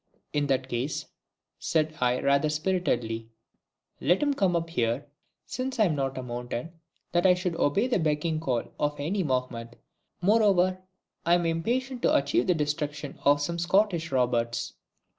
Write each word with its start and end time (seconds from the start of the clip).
"In 0.33 0.47
that 0.47 0.67
case," 0.67 1.05
said 1.59 1.95
I, 2.01 2.21
rather 2.21 2.49
spiritedly, 2.49 3.29
"let 3.99 4.23
him 4.23 4.33
come 4.33 4.55
up 4.55 4.71
here, 4.71 5.05
since 5.45 5.77
I 5.79 5.83
am 5.85 5.95
not 5.95 6.17
a 6.17 6.23
mountain 6.23 6.71
that 7.11 7.27
I 7.27 7.35
should 7.35 7.55
obey 7.55 7.85
the 7.85 7.99
becking 7.99 8.39
call 8.39 8.63
of 8.79 8.99
any 8.99 9.21
Mahomet. 9.21 9.75
Moreover, 10.19 10.79
I 11.23 11.35
am 11.35 11.45
impatient 11.45 12.01
to 12.01 12.15
achieve 12.17 12.47
the 12.47 12.55
destruction 12.55 13.19
of 13.25 13.41
some 13.43 13.59
Scottish 13.59 14.11
roberts." 14.11 14.73